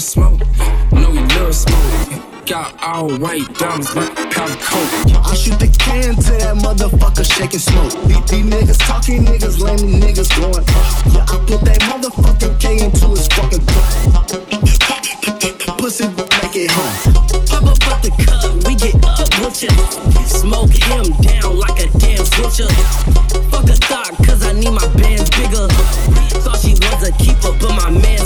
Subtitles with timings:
[0.00, 0.40] smoke.
[0.92, 2.46] No, you love smoke.
[2.46, 4.88] Got all white diamonds like powder coat.
[5.16, 7.92] I shoot the can to that motherfucker shaking smoke.
[8.06, 10.64] These, niggas talking, niggas lame, niggas going.
[11.12, 13.64] Yeah, I put that motherfucking K into his fucking
[15.78, 17.14] pussy, make it home.
[17.46, 19.70] Pop up out the cut, we get up with ya.
[20.26, 22.68] Smoke him down like a damn switcher.
[23.50, 25.68] Fuck a thought, cause I need my bands bigger.
[26.40, 28.17] Thought she was a keeper, but my man's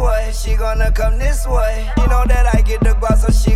[0.00, 0.32] way.
[0.32, 1.90] She gonna come this way.
[1.96, 3.47] You know that I get the guap, so she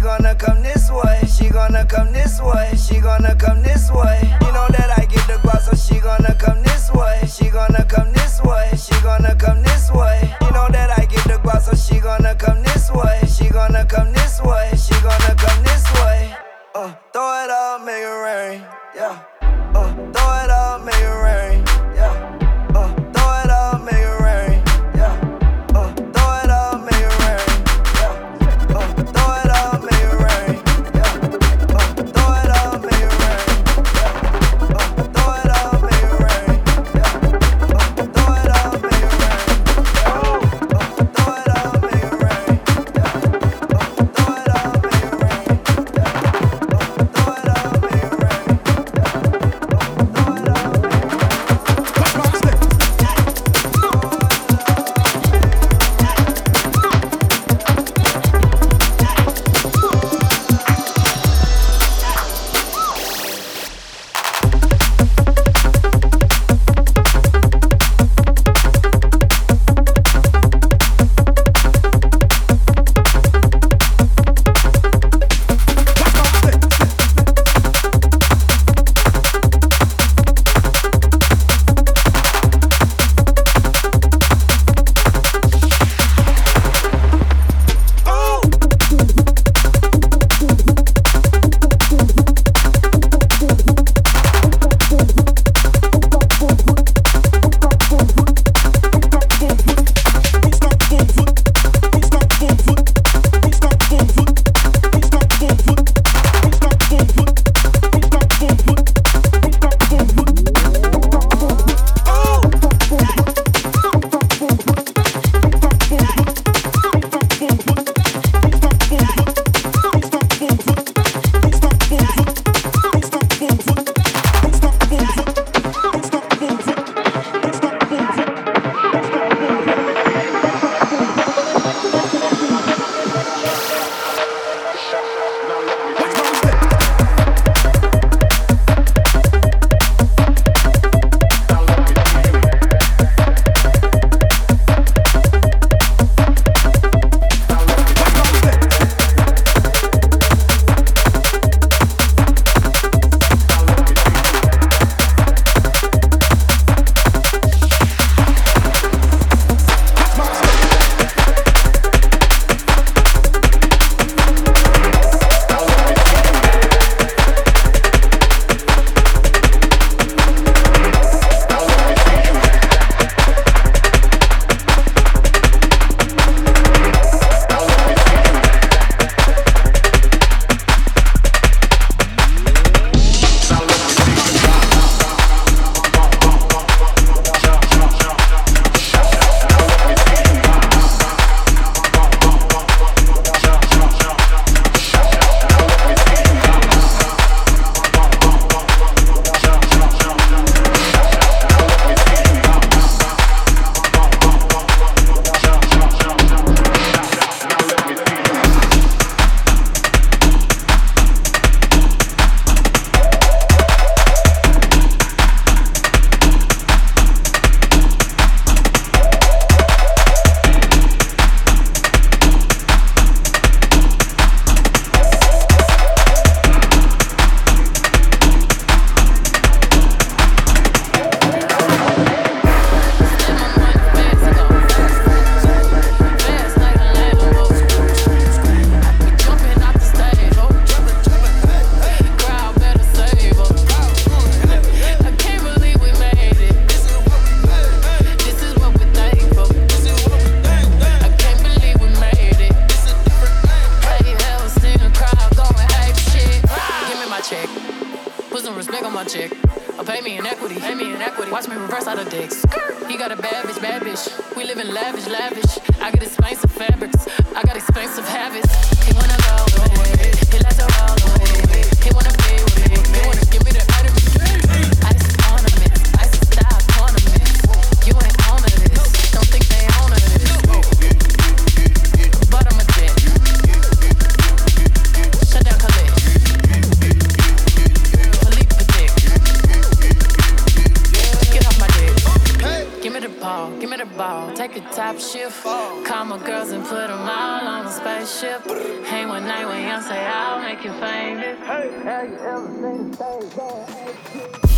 [293.33, 295.43] ball, give me the ball, take a top shift.
[295.45, 298.41] Call my girls and put them all on the spaceship.
[298.87, 301.39] Hang one night when you say I'll make you famous.
[301.51, 304.52] Hey, have you ever seen a stage